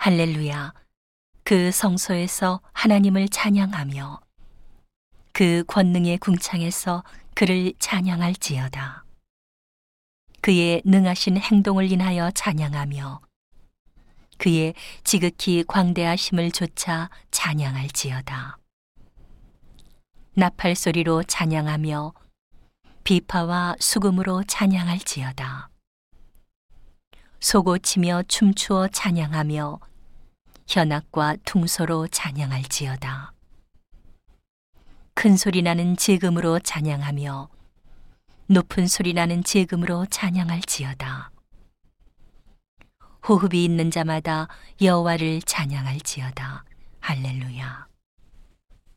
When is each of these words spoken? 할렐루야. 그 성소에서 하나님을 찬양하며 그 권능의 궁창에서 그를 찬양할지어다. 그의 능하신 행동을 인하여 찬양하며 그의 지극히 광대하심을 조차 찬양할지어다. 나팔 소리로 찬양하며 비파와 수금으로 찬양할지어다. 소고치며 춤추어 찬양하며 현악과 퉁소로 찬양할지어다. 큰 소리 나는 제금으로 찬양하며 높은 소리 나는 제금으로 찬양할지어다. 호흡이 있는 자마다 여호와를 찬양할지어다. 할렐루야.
할렐루야. 0.00 0.74
그 1.42 1.72
성소에서 1.72 2.60
하나님을 2.72 3.28
찬양하며 3.28 4.20
그 5.32 5.64
권능의 5.66 6.18
궁창에서 6.18 7.02
그를 7.34 7.72
찬양할지어다. 7.80 9.04
그의 10.40 10.82
능하신 10.84 11.38
행동을 11.38 11.90
인하여 11.90 12.30
찬양하며 12.30 13.20
그의 14.38 14.74
지극히 15.02 15.64
광대하심을 15.66 16.52
조차 16.52 17.10
찬양할지어다. 17.32 18.56
나팔 20.34 20.76
소리로 20.76 21.24
찬양하며 21.24 22.14
비파와 23.02 23.74
수금으로 23.80 24.44
찬양할지어다. 24.44 25.70
소고치며 27.40 28.24
춤추어 28.28 28.88
찬양하며 28.88 29.78
현악과 30.66 31.36
퉁소로 31.44 32.08
찬양할지어다. 32.08 33.32
큰 35.14 35.36
소리 35.36 35.62
나는 35.62 35.96
제금으로 35.96 36.58
찬양하며 36.58 37.48
높은 38.48 38.86
소리 38.86 39.12
나는 39.14 39.44
제금으로 39.44 40.06
찬양할지어다. 40.06 41.30
호흡이 43.28 43.64
있는 43.64 43.90
자마다 43.90 44.48
여호와를 44.80 45.42
찬양할지어다. 45.42 46.64
할렐루야. 47.00 47.86